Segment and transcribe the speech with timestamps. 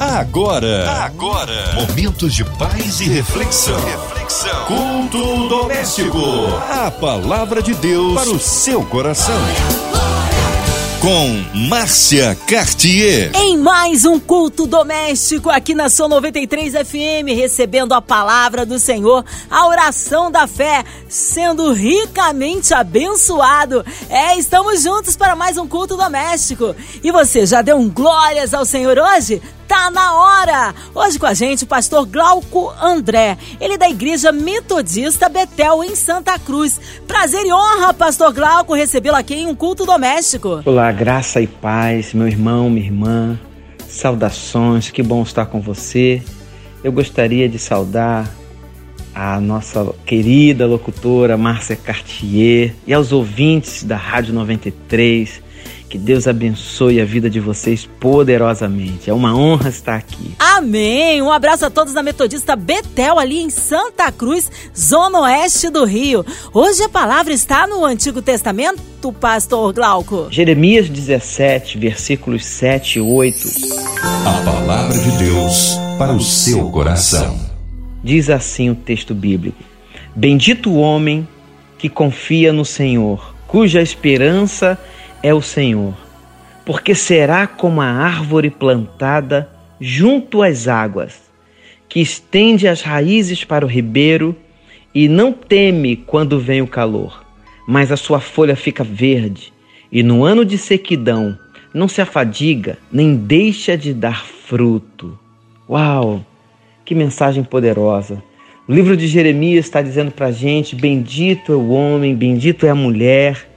[0.00, 3.80] Agora, agora, momentos de paz e reflexão.
[3.84, 4.64] Reflexão.
[4.66, 6.20] Culto doméstico.
[6.70, 9.34] A palavra de Deus para o seu coração.
[11.00, 13.32] Com Márcia Cartier.
[13.34, 19.24] Em mais um culto doméstico aqui na São 93 FM, recebendo a palavra do Senhor,
[19.50, 23.84] a oração da fé, sendo ricamente abençoado.
[24.08, 26.74] É, estamos juntos para mais um culto doméstico.
[27.02, 29.42] E você já deu um glórias ao Senhor hoje?
[29.68, 30.74] Tá na hora!
[30.94, 35.94] Hoje com a gente o pastor Glauco André, ele é da Igreja Metodista Betel em
[35.94, 36.80] Santa Cruz.
[37.06, 40.62] Prazer e honra, pastor Glauco, recebê-lo aqui em um culto doméstico.
[40.64, 43.38] Olá, graça e paz, meu irmão, minha irmã.
[43.86, 46.22] Saudações, que bom estar com você.
[46.82, 48.26] Eu gostaria de saudar
[49.14, 55.42] a nossa querida locutora Márcia Cartier e aos ouvintes da Rádio 93
[55.88, 59.08] que Deus abençoe a vida de vocês poderosamente.
[59.08, 60.34] É uma honra estar aqui.
[60.38, 61.22] Amém!
[61.22, 66.24] Um abraço a todos da Metodista Betel, ali em Santa Cruz, zona oeste do Rio.
[66.52, 70.28] Hoje a palavra está no Antigo Testamento, pastor Glauco.
[70.30, 73.48] Jeremias 17, versículos 7 e 8.
[74.26, 77.38] A palavra de Deus para o seu coração.
[78.04, 79.62] Diz assim o texto bíblico:
[80.14, 81.26] Bendito o homem
[81.78, 85.94] que confia no Senhor, cuja esperança é é o Senhor,
[86.64, 91.20] porque será como a árvore plantada junto às águas,
[91.88, 94.36] que estende as raízes para o ribeiro
[94.94, 97.24] e não teme quando vem o calor,
[97.66, 99.52] mas a sua folha fica verde,
[99.90, 101.38] e no ano de sequidão
[101.72, 105.18] não se afadiga, nem deixa de dar fruto.
[105.68, 106.24] Uau!
[106.84, 108.22] Que mensagem poderosa!
[108.66, 112.70] O livro de Jeremias está dizendo para a gente: bendito é o homem, bendito é
[112.70, 113.47] a mulher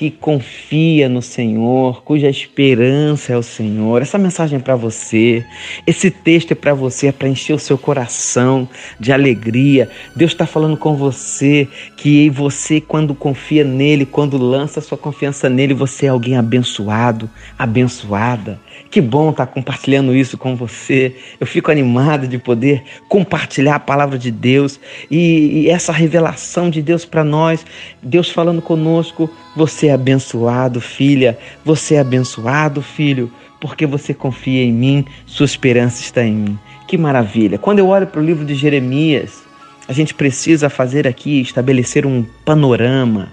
[0.00, 4.00] que confia no Senhor, cuja esperança é o Senhor.
[4.00, 5.44] Essa mensagem é para você.
[5.86, 8.66] Esse texto é para você, é para encher o seu coração
[8.98, 9.90] de alegria.
[10.16, 15.74] Deus está falando com você que você, quando confia nele, quando lança sua confiança nele,
[15.74, 17.28] você é alguém abençoado,
[17.58, 18.58] abençoada.
[18.90, 21.14] Que bom estar tá compartilhando isso com você.
[21.38, 26.82] Eu fico animado de poder compartilhar a palavra de Deus e, e essa revelação de
[26.82, 27.64] Deus para nós.
[28.02, 29.30] Deus falando conosco.
[29.54, 31.38] Você é abençoado, filha.
[31.64, 33.30] Você é abençoado, filho,
[33.60, 35.04] porque você confia em mim.
[35.24, 36.58] Sua esperança está em mim.
[36.88, 37.58] Que maravilha.
[37.58, 39.40] Quando eu olho para o livro de Jeremias,
[39.86, 43.28] a gente precisa fazer aqui, estabelecer um panorama,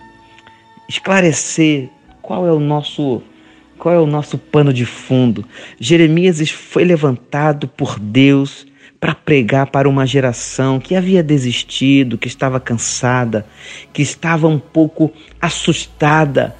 [0.87, 1.89] esclarecer
[2.21, 3.23] qual é o nosso
[3.77, 5.45] qual é o nosso pano de fundo?
[5.79, 8.65] Jeremias foi levantado por Deus
[8.99, 13.45] para pregar para uma geração que havia desistido, que estava cansada,
[13.93, 16.55] que estava um pouco assustada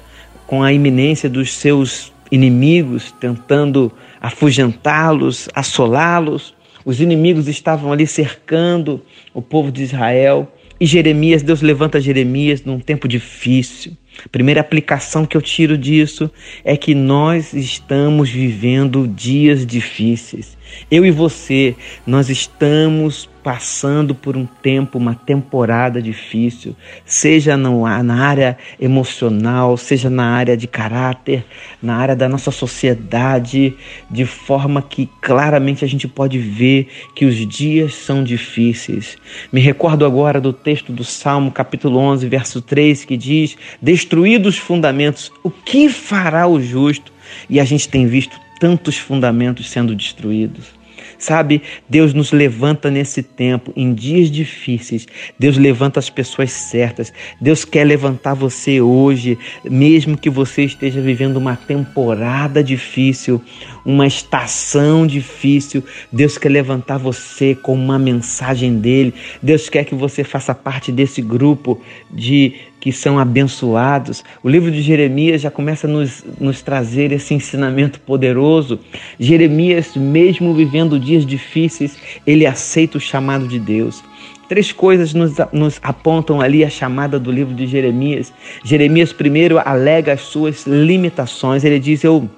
[0.46, 6.54] com a iminência dos seus inimigos tentando afugentá-los, assolá-los.
[6.84, 9.02] Os inimigos estavam ali cercando
[9.34, 10.50] o povo de Israel.
[10.80, 13.96] E Jeremias, Deus levanta Jeremias num tempo difícil.
[14.32, 16.30] Primeira aplicação que eu tiro disso
[16.64, 20.56] é que nós estamos vivendo dias difíceis.
[20.90, 21.74] Eu e você,
[22.06, 26.76] nós estamos passando por um tempo, uma temporada difícil,
[27.06, 31.46] seja na área emocional, seja na área de caráter,
[31.82, 33.74] na área da nossa sociedade,
[34.10, 39.16] de forma que claramente a gente pode ver que os dias são difíceis.
[39.50, 44.60] Me recordo agora do texto do Salmo, capítulo 11, verso 3, que diz: Destruídos os
[44.60, 47.10] fundamentos, o que fará o justo?
[47.48, 50.77] E a gente tem visto tantos fundamentos sendo destruídos.
[51.18, 55.06] Sabe, Deus nos levanta nesse tempo, em dias difíceis.
[55.36, 57.12] Deus levanta as pessoas certas.
[57.40, 63.42] Deus quer levantar você hoje, mesmo que você esteja vivendo uma temporada difícil,
[63.84, 65.82] uma estação difícil.
[66.12, 69.12] Deus quer levantar você com uma mensagem dele.
[69.42, 71.80] Deus quer que você faça parte desse grupo
[72.10, 74.24] de que são abençoados.
[74.42, 78.78] O livro de Jeremias já começa a nos, nos trazer esse ensinamento poderoso.
[79.18, 81.96] Jeremias, mesmo vivendo dias difíceis,
[82.26, 84.02] ele aceita o chamado de Deus.
[84.48, 88.32] Três coisas nos, nos, apontam ali a chamada do livro de Jeremias.
[88.64, 91.64] Jeremias, primeiro, alega as suas limitações.
[91.64, 92.28] Ele diz: Eu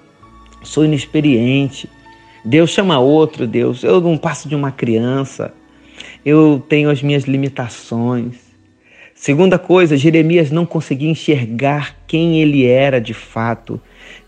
[0.62, 1.88] sou inexperiente.
[2.44, 3.84] Deus chama outro Deus.
[3.84, 5.54] Eu não passo de uma criança.
[6.24, 8.49] Eu tenho as minhas limitações.
[9.20, 13.78] Segunda coisa, Jeremias não conseguia enxergar quem ele era de fato,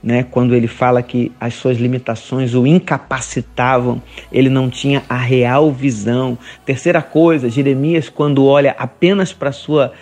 [0.04, 0.22] né?
[0.22, 6.36] Quando ele fala que as suas limitações o incapacitavam, ele não tinha a real visão.
[6.66, 9.94] Terceira coisa, Jeremias quando olha apenas para sua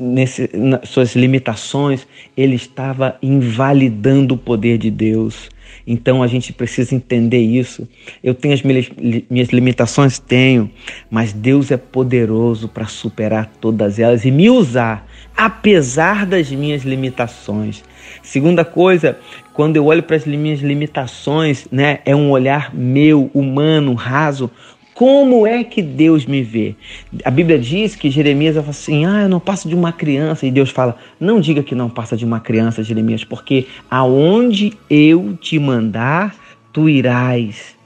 [0.00, 0.50] nesse,
[0.82, 2.04] suas limitações,
[2.36, 5.48] ele estava invalidando o poder de Deus.
[5.86, 7.88] Então a gente precisa entender isso.
[8.22, 10.18] Eu tenho as minhas limitações?
[10.18, 10.70] Tenho,
[11.10, 15.06] mas Deus é poderoso para superar todas elas e me usar,
[15.36, 17.82] apesar das minhas limitações.
[18.22, 19.18] Segunda coisa,
[19.52, 24.50] quando eu olho para as minhas limitações, né, é um olhar meu, humano, raso.
[24.98, 26.74] Como é que Deus me vê?
[27.24, 30.44] A Bíblia diz que Jeremias fala assim: Ah, eu não passo de uma criança.
[30.44, 35.38] E Deus fala: Não diga que não passa de uma criança, Jeremias, porque aonde eu
[35.40, 36.34] te mandar,
[36.72, 37.76] tu irás.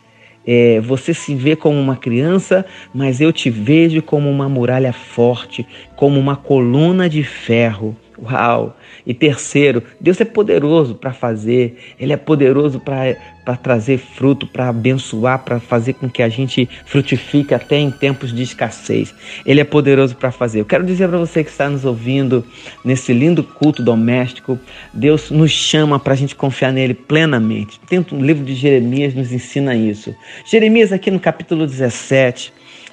[0.46, 2.64] É, você se vê como uma criança,
[2.94, 7.94] mas eu te vejo como uma muralha forte, como uma coluna de ferro.
[8.22, 8.76] Uau!
[9.04, 15.40] E terceiro, Deus é poderoso para fazer, Ele é poderoso para trazer fruto, para abençoar,
[15.40, 19.12] para fazer com que a gente frutifique até em tempos de escassez.
[19.44, 20.60] Ele é poderoso para fazer.
[20.60, 22.46] Eu quero dizer para você que está nos ouvindo
[22.84, 24.56] nesse lindo culto doméstico,
[24.94, 27.80] Deus nos chama para a gente confiar nele plenamente.
[27.88, 30.14] Tento um livro de Jeremias nos ensina isso.
[30.46, 32.52] Jeremias, aqui no capítulo 17,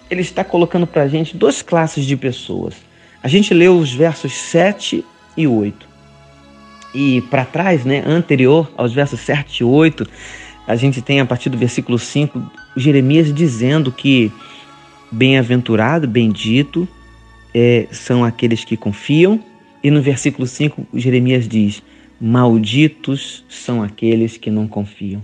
[0.09, 2.73] ele está colocando para a gente duas classes de pessoas.
[3.21, 5.05] A gente leu os versos 7
[5.35, 5.87] e 8.
[6.93, 10.07] E para trás, né, anterior aos versos 7 e 8,
[10.67, 14.31] a gente tem a partir do versículo 5 Jeremias dizendo que
[15.11, 16.87] bem-aventurado, bendito
[17.53, 19.43] é, são aqueles que confiam.
[19.83, 21.81] E no versículo 5, Jeremias diz:
[22.19, 25.23] Malditos são aqueles que não confiam.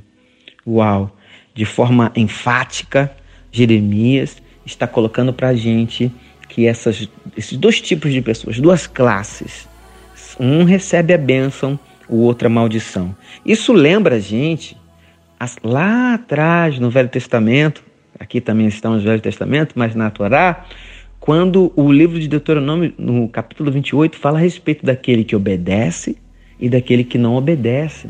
[0.65, 1.15] Uau!
[1.53, 3.15] De forma enfática,
[3.51, 6.11] Jeremias está colocando para a gente
[6.49, 9.67] que essas, esses dois tipos de pessoas, duas classes,
[10.39, 13.15] um recebe a bênção, o outro a maldição.
[13.45, 14.77] Isso lembra a gente,
[15.63, 17.83] lá atrás no Velho Testamento,
[18.19, 20.65] aqui também estamos no Velho Testamento, mas na Torá,
[21.19, 26.17] quando o livro de Deuteronômio, no capítulo 28, fala a respeito daquele que obedece
[26.59, 28.09] e daquele que não obedece,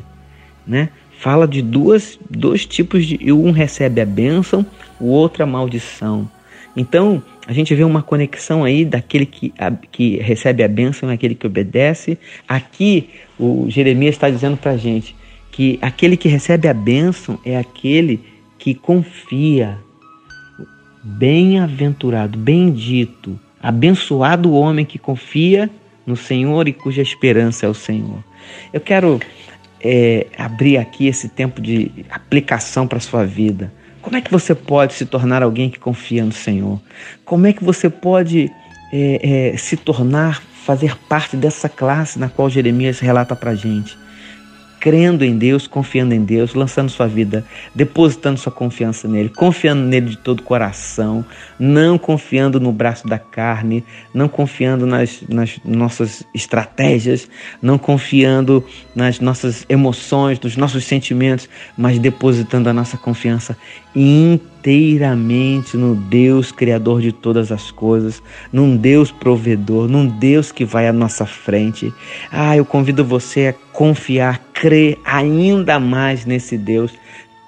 [0.68, 0.90] né?
[1.18, 3.32] Fala de duas, dois tipos de.
[3.32, 4.66] Um recebe a bênção,
[5.00, 6.30] o outro a maldição.
[6.76, 11.14] Então, a gente vê uma conexão aí daquele que, a, que recebe a bênção e
[11.14, 12.18] aquele que obedece.
[12.48, 15.16] Aqui, o Jeremias está dizendo para a gente
[15.52, 18.20] que aquele que recebe a bênção é aquele
[18.58, 19.78] que confia.
[21.02, 25.70] Bem-aventurado, bendito, abençoado o homem que confia
[26.06, 28.24] no Senhor e cuja esperança é o Senhor.
[28.74, 29.20] Eu quero
[29.80, 33.72] é, abrir aqui esse tempo de aplicação para a sua vida.
[34.06, 36.80] Como é que você pode se tornar alguém que confia no Senhor?
[37.26, 38.52] Como é que você pode
[38.94, 43.98] é, é, se tornar, fazer parte dessa classe na qual Jeremias relata para gente?
[44.86, 47.44] Crendo em Deus, confiando em Deus, lançando sua vida,
[47.74, 51.26] depositando sua confiança nele, confiando nele de todo o coração,
[51.58, 53.84] não confiando no braço da carne,
[54.14, 57.28] não confiando nas, nas nossas estratégias,
[57.60, 58.64] não confiando
[58.96, 63.58] nas nossas emoções, nos nossos sentimentos, mas depositando a nossa confiança
[64.66, 68.22] inteiramente no Deus Criador de todas as coisas,
[68.52, 71.94] num Deus provedor, num Deus que vai à nossa frente.
[72.32, 76.92] Ah, eu convido você a confiar, crer ainda mais nesse Deus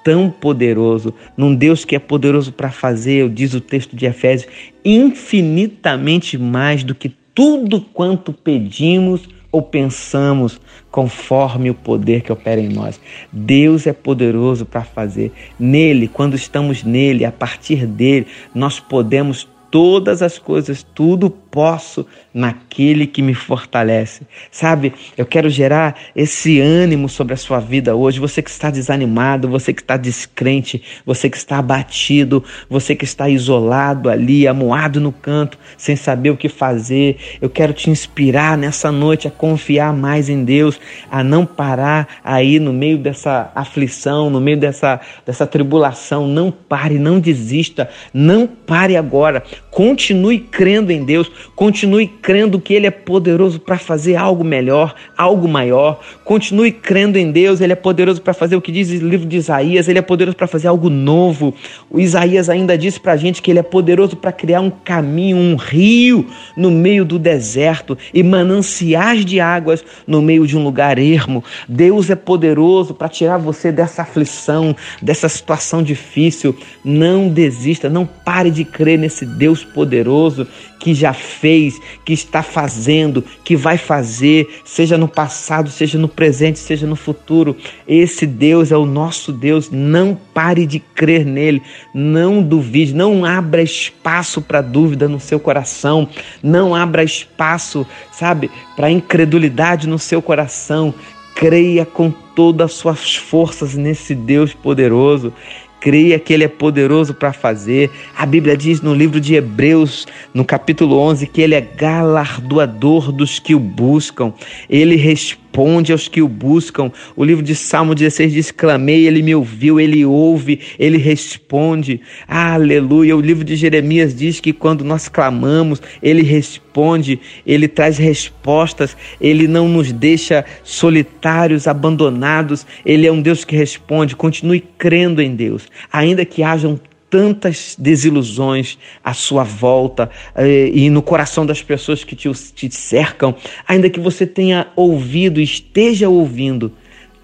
[0.03, 4.49] tão poderoso, num Deus que é poderoso para fazer, diz o texto de Efésios,
[4.85, 10.61] infinitamente mais do que tudo quanto pedimos ou pensamos
[10.91, 12.99] conforme o poder que opera em nós.
[13.31, 15.31] Deus é poderoso para fazer.
[15.59, 23.07] Nele, quando estamos nele, a partir dele, nós podemos todas as coisas, tudo posso naquele
[23.07, 24.21] que me fortalece.
[24.51, 28.19] Sabe, eu quero gerar esse ânimo sobre a sua vida hoje.
[28.19, 33.27] Você que está desanimado, você que está descrente, você que está abatido, você que está
[33.27, 37.17] isolado ali, amuado no canto, sem saber o que fazer.
[37.41, 42.59] Eu quero te inspirar nessa noite a confiar mais em Deus, a não parar aí
[42.59, 46.27] no meio dessa aflição, no meio dessa, dessa tribulação.
[46.27, 49.43] Não pare, não desista, não pare agora.
[49.71, 55.47] Continue crendo em Deus, continue crendo que Ele é poderoso para fazer algo melhor, algo
[55.47, 55.99] maior.
[56.23, 59.37] Continue crendo em Deus, Ele é poderoso para fazer o que diz o livro de
[59.37, 61.53] Isaías, Ele é poderoso para fazer algo novo.
[61.89, 65.37] O Isaías ainda disse para a gente que Ele é poderoso para criar um caminho,
[65.37, 66.25] um rio
[66.55, 71.43] no meio do deserto e mananciais de águas no meio de um lugar ermo.
[71.67, 76.55] Deus é poderoso para tirar você dessa aflição, dessa situação difícil.
[76.83, 80.47] Não desista, não pare de crer nesse Deus poderoso
[80.79, 86.59] que já fez, que está fazendo, que vai fazer, seja no passado, seja no presente,
[86.59, 87.55] seja no futuro.
[87.87, 89.69] Esse Deus é o nosso Deus.
[89.69, 91.61] Não pare de crer nele,
[91.93, 96.07] não duvide, não abra espaço para dúvida no seu coração,
[96.41, 100.93] não abra espaço, sabe, para incredulidade no seu coração.
[101.35, 105.31] Creia com todas as suas forças nesse Deus poderoso.
[105.79, 107.89] Creia que Ele é poderoso para fazer.
[108.15, 113.39] A Bíblia diz no livro de Hebreus, no capítulo 11, que Ele é galardoador dos
[113.39, 114.33] que o buscam.
[114.69, 116.91] Ele responde responde aos que o buscam.
[117.15, 121.99] O livro de Salmo 16 diz: Clamei, ele me ouviu, ele ouve, ele responde.
[122.27, 123.17] Aleluia.
[123.17, 129.47] O livro de Jeremias diz que quando nós clamamos, ele responde, ele traz respostas, ele
[129.47, 132.65] não nos deixa solitários, abandonados.
[132.85, 134.15] Ele é um Deus que responde.
[134.15, 141.01] Continue crendo em Deus, ainda que hajam tantas desilusões à sua volta eh, e no
[141.01, 143.35] coração das pessoas que te, te cercam,
[143.67, 146.71] ainda que você tenha ouvido, esteja ouvindo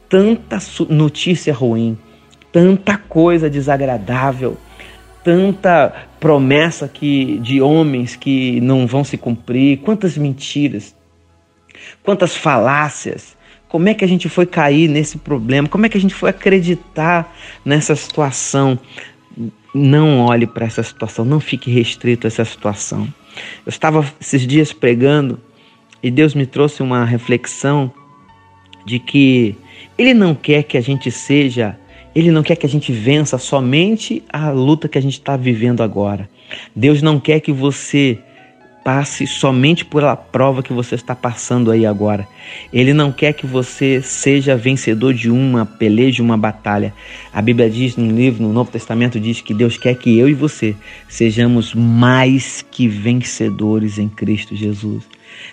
[0.08, 0.58] tanta
[0.90, 1.98] notícia ruim,
[2.52, 4.58] tanta coisa desagradável,
[5.24, 10.96] tanta promessa que de homens que não vão se cumprir, quantas mentiras,
[12.04, 13.36] quantas falácias.
[13.68, 15.68] Como é que a gente foi cair nesse problema?
[15.68, 17.36] Como é que a gente foi acreditar
[17.66, 18.78] nessa situação?
[19.74, 23.08] Não olhe para essa situação, não fique restrito a essa situação.
[23.66, 25.40] Eu estava esses dias pregando
[26.02, 27.92] e Deus me trouxe uma reflexão
[28.86, 29.56] de que
[29.98, 31.78] Ele não quer que a gente seja,
[32.14, 35.82] Ele não quer que a gente vença somente a luta que a gente está vivendo
[35.82, 36.30] agora.
[36.76, 38.20] Deus não quer que você
[38.84, 42.28] passe somente pela prova que você está passando aí agora.
[42.72, 46.94] Ele não quer que você seja vencedor de uma peleja, de uma batalha.
[47.34, 50.34] A Bíblia diz no livro, no Novo Testamento, diz que Deus quer que eu e
[50.34, 50.76] você
[51.08, 55.04] sejamos mais que vencedores em Cristo Jesus.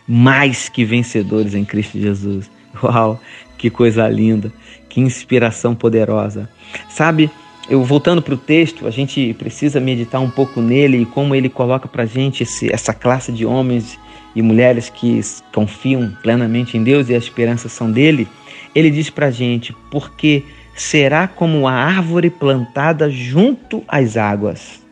[0.07, 2.51] Mais que vencedores em Cristo Jesus.
[2.83, 3.21] Uau,
[3.57, 4.53] que coisa linda,
[4.89, 6.49] que inspiração poderosa.
[6.89, 7.31] Sabe,
[7.71, 11.49] eu voltando para o texto, a gente precisa meditar um pouco nele e como ele
[11.49, 13.97] coloca para gente esse, essa classe de homens
[14.35, 15.21] e mulheres que
[15.55, 18.27] confiam plenamente em Deus e a esperança são dele.
[18.75, 20.43] Ele diz para gente: porque
[20.75, 24.83] será como a árvore plantada junto às águas.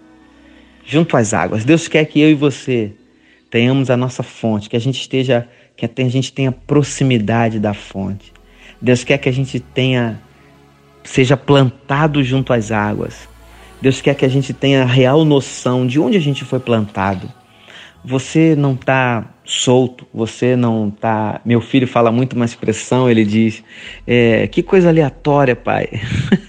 [0.87, 1.65] Junto às águas.
[1.65, 2.93] Deus quer que eu e você
[3.51, 8.33] tenhamos a nossa fonte, que a gente esteja, que a gente tenha proximidade da fonte.
[8.81, 10.21] Deus quer que a gente tenha
[11.03, 13.29] seja plantado junto às águas.
[13.81, 17.31] Deus quer que a gente tenha real noção de onde a gente foi plantado.
[18.05, 21.41] Você não está solto, você não está.
[21.45, 23.63] Meu filho fala muito uma expressão, ele diz:
[24.07, 25.89] é, Que coisa aleatória, pai.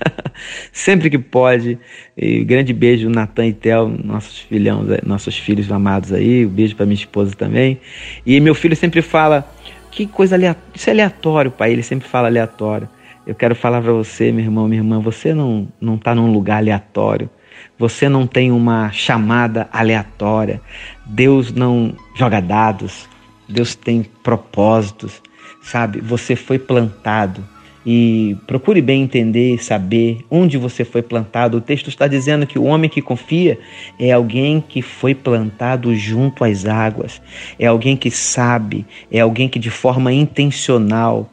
[0.72, 1.78] Sempre que pode.
[2.16, 6.46] E grande beijo, Natan e Tel, nossos filhão, nossos filhos amados aí.
[6.46, 7.80] Um beijo para minha esposa também.
[8.26, 9.50] E meu filho sempre fala:
[9.92, 10.72] Que coisa aleatória.
[10.76, 11.72] Isso é aleatório, pai.
[11.72, 12.88] Ele sempre fala aleatório.
[13.26, 16.58] Eu quero falar para você, meu irmão, minha irmã, você não não está num lugar
[16.58, 17.30] aleatório.
[17.78, 20.62] Você não tem uma chamada aleatória.
[21.06, 23.08] Deus não joga dados.
[23.48, 25.22] Deus tem propósitos,
[25.62, 26.00] sabe?
[26.02, 27.44] Você foi plantado
[27.86, 31.58] e procure bem entender saber onde você foi plantado.
[31.58, 33.58] O texto está dizendo que o homem que confia
[34.00, 37.22] é alguém que foi plantado junto às águas,
[37.58, 41.32] é alguém que sabe, é alguém que de forma intencional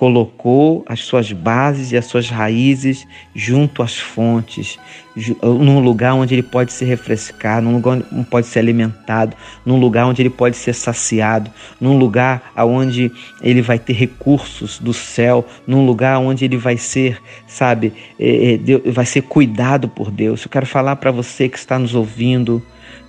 [0.00, 4.78] colocou as suas bases e as suas raízes junto às fontes,
[5.42, 10.06] num lugar onde ele pode se refrescar, num lugar onde pode ser alimentado, num lugar
[10.06, 15.84] onde ele pode ser saciado, num lugar onde ele vai ter recursos do céu, num
[15.84, 20.42] lugar onde ele vai ser, sabe, é, é, vai ser cuidado por Deus.
[20.42, 22.62] Eu quero falar para você que está nos ouvindo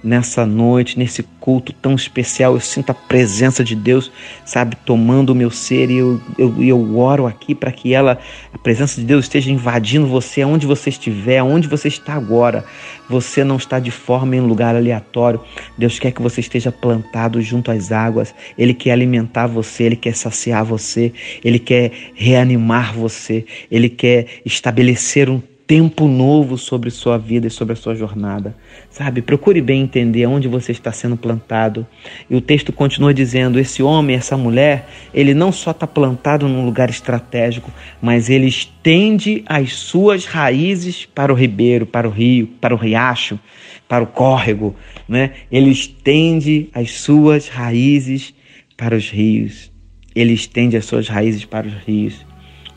[0.04, 2.54] nessa noite, nesse culto tão especial.
[2.54, 4.12] Eu sinto a presença de Deus,
[4.46, 8.20] sabe, tomando o meu ser e eu, eu, eu oro aqui para que ela,
[8.54, 12.64] a presença de Deus esteja invadindo você, aonde você estiver, aonde você está agora.
[13.10, 15.42] Você não está de forma em lugar aleatório.
[15.78, 18.34] Deus quer que você esteja plantado junto às águas.
[18.58, 21.12] Ele quer alimentar você, ele quer saciar você,
[21.44, 27.72] ele quer reanimar você, ele quer estabelecer um tempo novo sobre sua vida e sobre
[27.72, 28.54] a sua jornada.
[28.90, 29.22] Sabe?
[29.22, 31.88] Procure bem entender onde você está sendo plantado.
[32.30, 36.66] E o texto continua dizendo: esse homem, essa mulher, ele não só está plantado num
[36.66, 42.76] lugar estratégico, mas ele estende as suas raízes para o ribeiro, para o rio, para
[42.76, 43.40] o riacho,
[43.88, 44.76] para o córrego.
[45.08, 45.32] Né?
[45.50, 48.34] Ele estende as suas raízes
[48.76, 49.72] para os rios.
[50.14, 52.30] Ele estende as suas raízes para os rios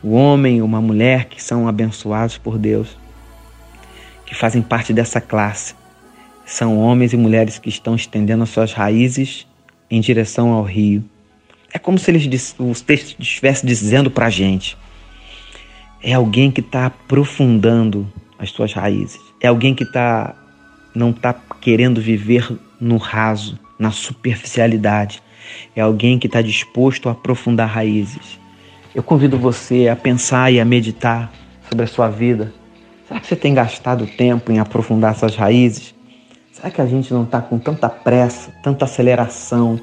[0.05, 2.95] o homem uma mulher que são abençoados por Deus,
[4.23, 5.73] que fazem parte dessa classe.
[6.45, 9.47] São homens e mulheres que estão estendendo as suas raízes
[9.89, 11.03] em direção ao rio.
[11.73, 14.77] É como se eles, os textos estivessem dizendo para a gente:
[16.03, 18.07] é alguém que está aprofundando
[18.37, 20.35] as suas raízes, é alguém que tá,
[20.93, 22.47] não está querendo viver
[22.79, 25.19] no raso, na superficialidade,
[25.75, 28.44] é alguém que está disposto a aprofundar raízes
[28.95, 31.29] Eu convido você a pensar e a meditar
[31.67, 32.53] sobre a sua vida.
[33.05, 35.93] Será que você tem gastado tempo em aprofundar suas raízes?
[36.53, 39.77] Será que a gente não está com tanta pressa, tanta aceleração,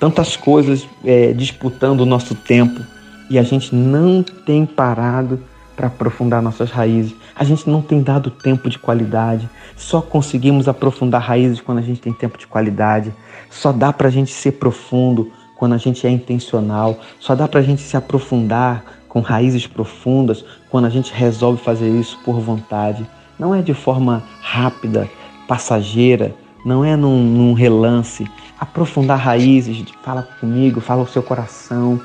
[0.00, 2.84] tantas coisas é, disputando o nosso tempo
[3.30, 5.40] e a gente não tem parado
[5.76, 7.14] para aprofundar nossas raízes?
[7.36, 9.48] A gente não tem dado tempo de qualidade.
[9.76, 13.14] Só conseguimos aprofundar raízes quando a gente tem tempo de qualidade.
[13.48, 15.30] Só dá para a gente ser profundo
[15.60, 16.98] quando a gente é intencional.
[17.20, 21.90] Só dá para a gente se aprofundar com raízes profundas quando a gente resolve fazer
[21.90, 23.06] isso por vontade.
[23.38, 25.06] Não é de forma rápida,
[25.46, 28.26] passageira, não é num, num relance.
[28.58, 32.00] Aprofundar raízes, fala comigo, fala o seu coração,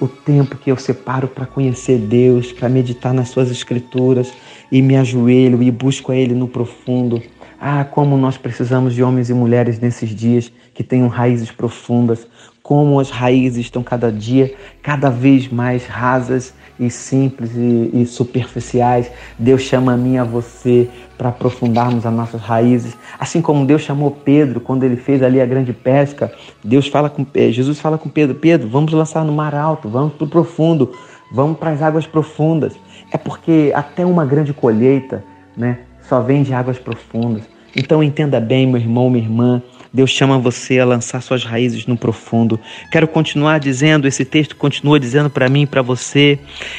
[0.00, 4.32] o tempo que eu separo para conhecer Deus, para meditar nas suas escrituras
[4.70, 7.20] e me ajoelho e busco a Ele no profundo.
[7.62, 12.26] Ah, como nós precisamos de homens e mulheres nesses dias que tenham raízes profundas,
[12.62, 19.10] como as raízes estão cada dia cada vez mais rasas e simples e, e superficiais.
[19.38, 20.88] Deus chama a mim a você
[21.18, 25.44] para aprofundarmos as nossas raízes, assim como Deus chamou Pedro quando ele fez ali a
[25.44, 26.32] grande pesca.
[26.64, 30.14] Deus fala com eh, Jesus fala com Pedro: Pedro, vamos lançar no mar alto, vamos
[30.14, 30.92] para o profundo,
[31.30, 32.72] vamos para as águas profundas.
[33.12, 35.22] É porque até uma grande colheita,
[35.54, 37.44] né, só vem de águas profundas.
[37.74, 39.62] Então entenda bem, meu irmão, minha irmã,
[39.94, 42.58] Deus chama você a lançar suas raízes no profundo.
[42.90, 46.36] Quero continuar dizendo, esse texto continua dizendo para mim e para você.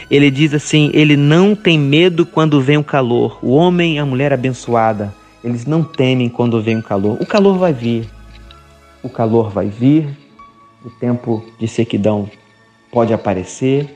[0.10, 3.40] Ele diz assim: Ele não tem medo quando vem o calor.
[3.42, 7.18] O homem e a mulher abençoada, eles não temem quando vem o calor.
[7.22, 8.10] O calor vai vir.
[9.02, 10.10] O calor vai vir.
[10.84, 12.30] O tempo de sequidão
[12.92, 13.96] pode aparecer,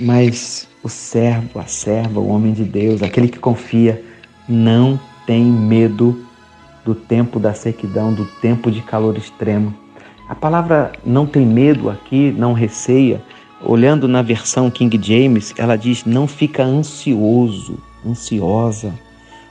[0.00, 4.11] mas o servo, a serva, o homem de Deus, aquele que confia,
[4.48, 6.24] não tem medo
[6.84, 9.74] do tempo da sequidão, do tempo de calor extremo.
[10.28, 13.22] A palavra não tem medo aqui, não receia.
[13.64, 18.92] Olhando na versão King James, ela diz: não fica ansioso, ansiosa.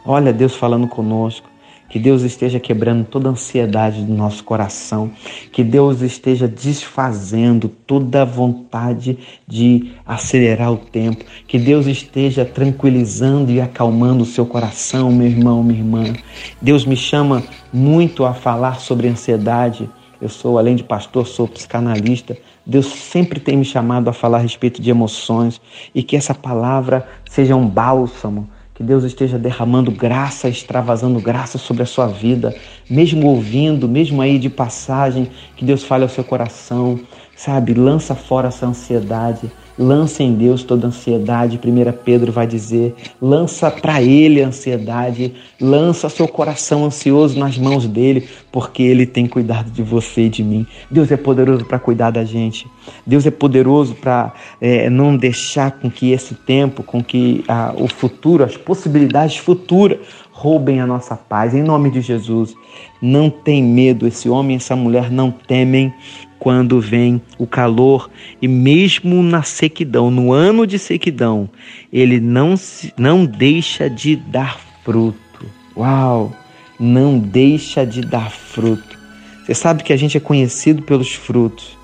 [0.05, 1.50] Olha Deus falando conosco.
[1.91, 5.11] Que Deus esteja quebrando toda a ansiedade do nosso coração.
[5.51, 11.25] Que Deus esteja desfazendo toda a vontade de acelerar o tempo.
[11.45, 16.13] Que Deus esteja tranquilizando e acalmando o seu coração, meu irmão, minha irmã.
[16.61, 19.89] Deus me chama muito a falar sobre ansiedade.
[20.21, 22.37] Eu sou, além de pastor, sou psicanalista.
[22.65, 25.59] Deus sempre tem me chamado a falar a respeito de emoções
[25.93, 28.47] e que essa palavra seja um bálsamo
[28.81, 32.55] que Deus esteja derramando graça, extravasando graça sobre a sua vida,
[32.89, 36.99] mesmo ouvindo, mesmo aí de passagem, que Deus fale ao seu coração,
[37.35, 37.75] sabe?
[37.75, 41.59] Lança fora essa ansiedade, lança em Deus toda ansiedade.
[41.63, 47.87] 1 Pedro vai dizer: lança para Ele a ansiedade, lança seu coração ansioso nas mãos
[47.87, 50.65] dele, porque Ele tem cuidado de você e de mim.
[50.89, 52.67] Deus é poderoso para cuidar da gente.
[53.05, 57.87] Deus é poderoso para é, não deixar com que esse tempo, com que a, o
[57.87, 59.97] futuro, as possibilidades futuras
[60.31, 61.53] roubem a nossa paz.
[61.53, 62.53] Em nome de Jesus,
[63.01, 64.07] não tem medo.
[64.07, 65.93] Esse homem essa mulher não temem
[66.41, 68.09] quando vem o calor
[68.41, 71.47] e mesmo na sequidão, no ano de sequidão,
[71.93, 75.45] ele não se, não deixa de dar fruto.
[75.77, 76.35] Uau!
[76.79, 78.97] Não deixa de dar fruto.
[79.45, 81.77] Você sabe que a gente é conhecido pelos frutos.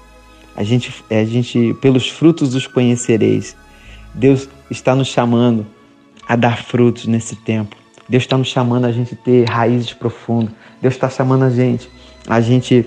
[0.55, 3.55] A gente, a gente pelos frutos os conhecereis.
[4.11, 5.67] Deus está nos chamando
[6.27, 7.75] a dar frutos nesse tempo.
[8.09, 10.51] Deus está nos chamando a gente ter raízes profundas.
[10.81, 11.87] Deus está chamando a gente
[12.27, 12.85] a gente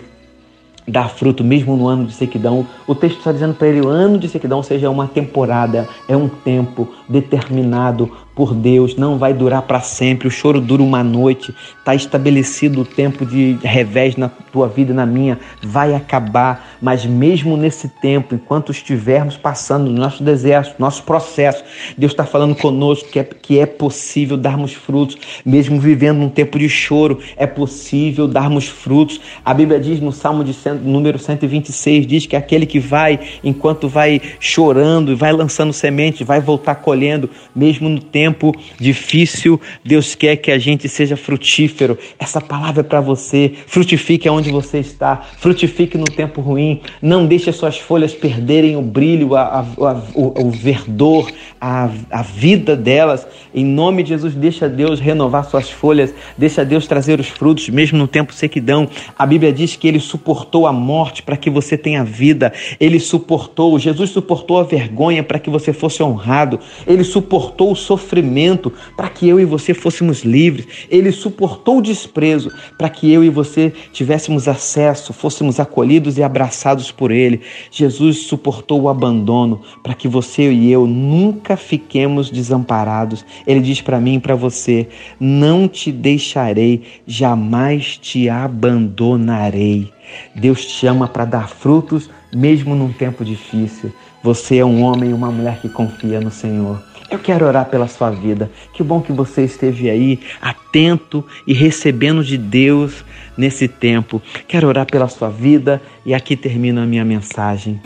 [0.90, 2.66] dar fruto mesmo no ano de sequidão.
[2.86, 6.28] O texto está dizendo para ele: o ano de sequidão seja uma temporada, é um
[6.28, 10.28] tempo determinado por Deus, não vai durar para sempre.
[10.28, 14.94] O choro dura uma noite, está estabelecido o tempo de revés na tua vida e
[14.94, 16.78] na minha, vai acabar.
[16.80, 21.62] Mas mesmo nesse tempo, enquanto estivermos passando no nosso deserto, nosso processo,
[21.98, 26.58] Deus está falando conosco que é, que é possível darmos frutos, mesmo vivendo um tempo
[26.58, 29.20] de choro, é possível darmos frutos.
[29.44, 33.88] A Bíblia diz no Salmo de cento, número 126, diz que aquele que vai, enquanto
[33.88, 40.14] vai chorando e vai lançando semente, vai voltar colhendo, mesmo no tempo tempo difícil, Deus
[40.14, 41.98] quer que a gente seja frutífero.
[42.18, 43.52] Essa palavra é para você.
[43.66, 45.16] Frutifique onde você está.
[45.16, 46.80] Frutifique no tempo ruim.
[47.02, 51.90] Não deixe as suas folhas perderem o brilho, a, a, a, o, o, verdor, a,
[52.10, 53.26] a vida delas.
[53.52, 56.14] Em nome de Jesus, deixa Deus renovar suas folhas.
[56.38, 58.88] Deixa Deus trazer os frutos, mesmo no tempo sequidão.
[59.18, 62.52] A Bíblia diz que ele suportou a morte para que você tenha vida.
[62.78, 66.60] Ele suportou, Jesus suportou a vergonha para que você fosse honrado.
[66.86, 70.66] Ele suportou o sofrimento para que eu e você fôssemos livres.
[70.88, 76.90] Ele suportou o desprezo para que eu e você tivéssemos acesso, fôssemos acolhidos e abraçados
[76.90, 77.40] por Ele.
[77.70, 83.24] Jesus suportou o abandono para que você e eu nunca fiquemos desamparados.
[83.46, 89.92] Ele diz para mim e para você: Não te deixarei, jamais te abandonarei.
[90.34, 93.92] Deus te chama para dar frutos mesmo num tempo difícil.
[94.22, 96.82] Você é um homem e uma mulher que confia no Senhor.
[97.10, 98.50] Eu quero orar pela sua vida.
[98.72, 103.04] Que bom que você esteve aí atento e recebendo de Deus
[103.36, 104.22] nesse tempo.
[104.46, 107.80] Quero orar pela sua vida e aqui termina a minha mensagem.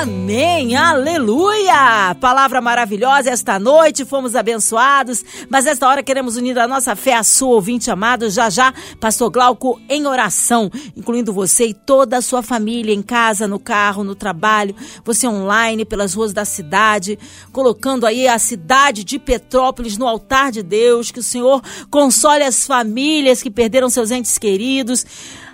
[0.00, 2.16] Amém, aleluia!
[2.18, 7.22] Palavra maravilhosa esta noite, fomos abençoados, mas esta hora queremos unir a nossa fé à
[7.22, 12.42] sua ouvinte amado, já já, Pastor Glauco em oração, incluindo você e toda a sua
[12.42, 17.18] família, em casa, no carro, no trabalho, você online, pelas ruas da cidade,
[17.52, 21.60] colocando aí a cidade de Petrópolis no altar de Deus, que o Senhor
[21.90, 25.04] console as famílias que perderam seus entes queridos,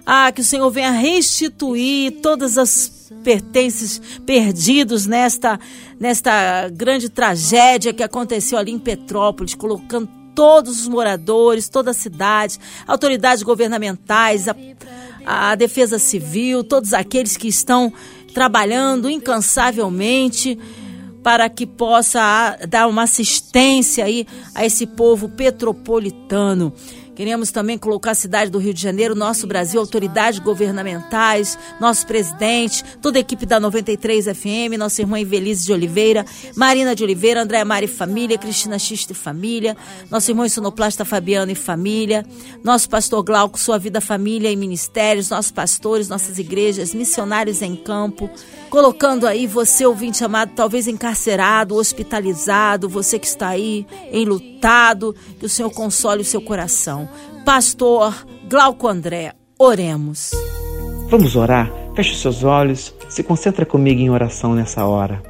[0.06, 5.58] ah, que o Senhor venha restituir todas as pertences perdidos nesta,
[5.98, 12.58] nesta grande tragédia que aconteceu ali em Petrópolis, colocando todos os moradores, toda a cidade,
[12.86, 14.54] autoridades governamentais, a,
[15.24, 17.92] a defesa civil, todos aqueles que estão
[18.32, 20.58] trabalhando incansavelmente
[21.22, 26.72] para que possa dar uma assistência aí a esse povo petropolitano.
[27.16, 32.84] Queremos também colocar a cidade do Rio de Janeiro, nosso Brasil, autoridades governamentais, nosso presidente,
[33.00, 37.64] toda a equipe da 93 FM, nossa irmã Ivelise de Oliveira, Marina de Oliveira, Andréa
[37.64, 39.74] Mari Família, Cristina Xista e Família,
[40.10, 42.22] nosso irmão Sonoplasta Fabiano e Família,
[42.62, 48.28] nosso pastor Glauco, Sua Vida Família e Ministérios, nossos pastores, nossas igrejas, missionários em campo,
[48.68, 55.48] colocando aí você, ouvinte amado, talvez encarcerado, hospitalizado, você que está aí enlutado, que o
[55.48, 57.05] Senhor console o seu coração.
[57.44, 60.30] Pastor Glauco André, oremos.
[61.08, 61.72] Vamos orar?
[61.94, 65.22] Feche seus olhos, se concentra comigo em oração nessa hora.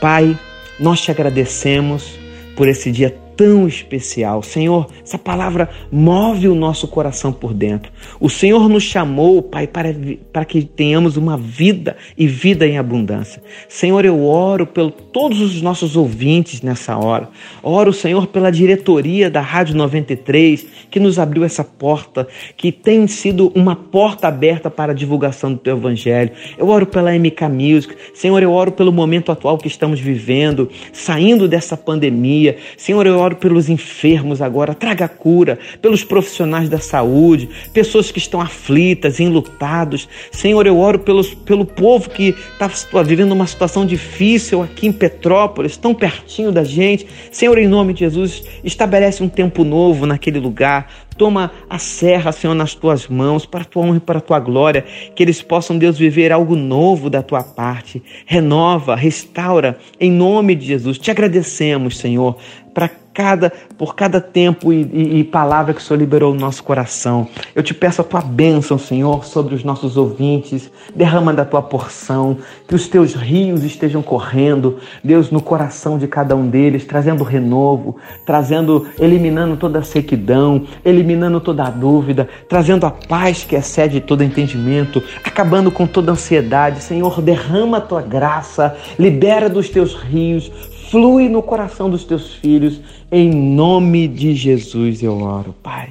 [0.00, 0.38] Pai,
[0.78, 2.18] nós te agradecemos
[2.56, 4.42] por esse dia tão especial.
[4.42, 7.90] Senhor, essa palavra move o nosso coração por dentro.
[8.20, 9.96] O Senhor nos chamou, Pai, para,
[10.30, 13.42] para que tenhamos uma vida e vida em abundância.
[13.66, 17.30] Senhor, eu oro por todos os nossos ouvintes nessa hora.
[17.62, 23.50] Oro, Senhor, pela diretoria da Rádio 93, que nos abriu essa porta, que tem sido
[23.54, 26.32] uma porta aberta para a divulgação do teu evangelho.
[26.58, 27.94] Eu oro pela MK Music.
[28.12, 32.58] Senhor, eu oro pelo momento atual que estamos vivendo, saindo dessa pandemia.
[32.76, 38.18] Senhor, eu oro oro pelos enfermos agora, traga cura, pelos profissionais da saúde, pessoas que
[38.18, 40.08] estão aflitas, enlutados.
[40.32, 42.68] Senhor, eu oro pelos, pelo povo que está
[43.02, 47.06] vivendo uma situação difícil aqui em Petrópolis, tão pertinho da gente.
[47.30, 50.90] Senhor, em nome de Jesus, estabelece um tempo novo naquele lugar.
[51.20, 54.40] Toma a serra, Senhor, nas tuas mãos, para a tua honra e para a tua
[54.40, 58.02] glória, que eles possam, Deus, viver algo novo da tua parte.
[58.24, 60.96] Renova, restaura, em nome de Jesus.
[60.96, 62.38] Te agradecemos, Senhor,
[62.72, 66.62] para cada, por cada tempo e, e, e, palavra que o Senhor liberou no nosso
[66.62, 67.28] coração.
[67.54, 70.70] Eu te peço a tua bênção, Senhor, sobre os nossos ouvintes.
[70.94, 76.34] Derrama da tua porção, que os teus rios estejam correndo, Deus, no coração de cada
[76.36, 81.09] um deles, trazendo renovo, trazendo, eliminando toda a sequidão, eliminando
[81.40, 86.82] toda a dúvida, trazendo a paz que excede todo entendimento, acabando com toda ansiedade.
[86.82, 90.50] Senhor, derrama a tua graça, libera dos teus rios,
[90.90, 92.80] flui no coração dos teus filhos.
[93.10, 95.90] Em nome de Jesus eu oro, Pai.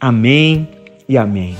[0.00, 0.68] Amém
[1.08, 1.56] e amém.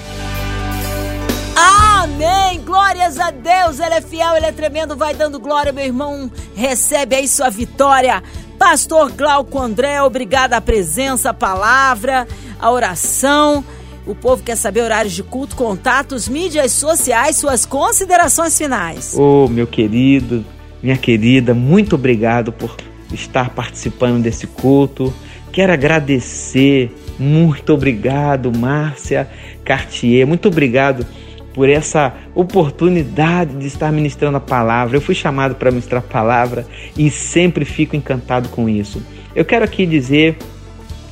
[1.57, 2.61] Amém!
[2.65, 3.79] Glórias a Deus!
[3.81, 4.97] Ele é fiel, ele é tremendo.
[4.97, 6.31] Vai dando glória, meu irmão.
[6.55, 8.23] Recebe aí sua vitória.
[8.61, 12.29] Pastor Glauco André, obrigada a presença, a palavra,
[12.61, 13.65] a oração.
[14.07, 19.15] O povo quer saber horários de culto, contatos, mídias sociais, suas considerações finais.
[19.17, 20.45] Ô, oh, meu querido,
[20.83, 22.75] minha querida, muito obrigado por
[23.13, 25.13] estar participando desse culto.
[25.53, 29.29] Quero agradecer, muito obrigado, Márcia
[29.65, 31.07] Cartier, muito obrigado
[31.53, 34.97] por essa oportunidade de estar ministrando a palavra.
[34.97, 39.03] Eu fui chamado para ministrar a palavra e sempre fico encantado com isso.
[39.35, 40.39] Eu quero aqui dizer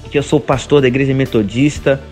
[0.09, 2.03] que eu sou pastor da Igreja Metodista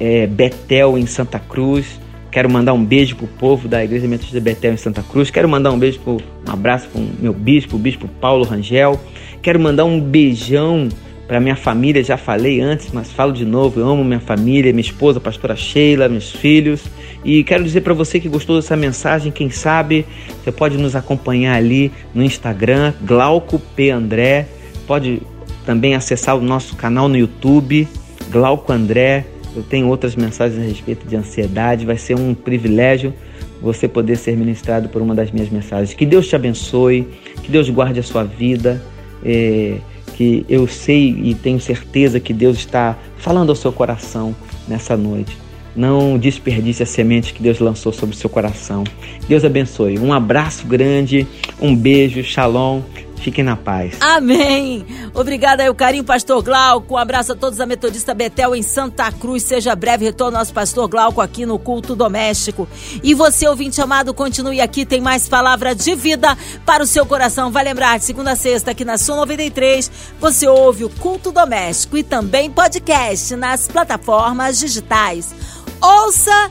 [0.00, 2.00] é, Betel, em Santa Cruz.
[2.30, 5.30] Quero mandar um beijo pro povo da Igreja Metodista Betel em Santa Cruz.
[5.30, 9.00] Quero mandar um beijo, pro, um abraço para o meu bispo, o bispo Paulo Rangel.
[9.40, 10.88] Quero mandar um beijão
[11.26, 13.80] para minha família, já falei antes, mas falo de novo.
[13.80, 16.84] Eu amo minha família, minha esposa, a pastora Sheila, meus filhos.
[17.24, 20.04] E quero dizer para você que gostou dessa mensagem, quem sabe
[20.42, 24.46] você pode nos acompanhar ali no Instagram, Glauco P André.
[24.86, 25.20] Pode
[25.66, 27.86] também acessar o nosso canal no YouTube,
[28.30, 29.26] Glauco André.
[29.54, 31.84] Eu tenho outras mensagens a respeito de ansiedade.
[31.84, 33.12] Vai ser um privilégio
[33.60, 35.92] você poder ser ministrado por uma das minhas mensagens.
[35.92, 37.08] Que Deus te abençoe,
[37.42, 38.80] que Deus guarde a sua vida.
[39.24, 39.78] É,
[40.16, 44.34] que eu sei e tenho certeza que Deus está falando ao seu coração
[44.66, 45.36] nessa noite.
[45.74, 48.82] Não desperdice a semente que Deus lançou sobre o seu coração.
[49.28, 49.98] Deus abençoe.
[49.98, 51.26] Um abraço grande,
[51.60, 52.80] um beijo, shalom.
[53.16, 53.96] Fiquem na paz.
[54.00, 54.86] Amém.
[55.12, 56.94] Obrigada aí o carinho, pastor Glauco.
[56.94, 59.42] Um abraço a todos da Metodista Betel em Santa Cruz.
[59.42, 62.68] Seja breve retorno nosso pastor Glauco aqui no culto doméstico.
[63.02, 64.84] E você, ouvinte amado, continue aqui.
[64.86, 67.50] Tem mais palavra de vida para o seu coração.
[67.50, 71.96] Vai lembrar, de segunda a sexta, aqui na Sul 93, você ouve o culto doméstico
[71.96, 75.34] e também podcast nas plataformas digitais.
[75.80, 76.50] Ouça